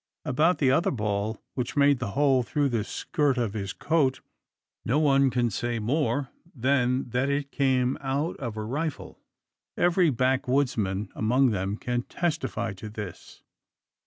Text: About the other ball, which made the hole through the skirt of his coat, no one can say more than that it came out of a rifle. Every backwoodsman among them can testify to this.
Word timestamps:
About 0.25 0.57
the 0.57 0.71
other 0.71 0.89
ball, 0.89 1.43
which 1.53 1.77
made 1.77 1.99
the 1.99 2.13
hole 2.17 2.41
through 2.41 2.69
the 2.69 2.83
skirt 2.83 3.37
of 3.37 3.53
his 3.53 3.71
coat, 3.71 4.19
no 4.83 4.97
one 4.97 5.29
can 5.29 5.51
say 5.51 5.77
more 5.77 6.29
than 6.55 7.11
that 7.11 7.29
it 7.29 7.51
came 7.51 7.99
out 8.01 8.35
of 8.37 8.57
a 8.57 8.63
rifle. 8.65 9.19
Every 9.77 10.09
backwoodsman 10.09 11.09
among 11.13 11.51
them 11.51 11.77
can 11.77 12.01
testify 12.01 12.73
to 12.73 12.89
this. 12.89 13.43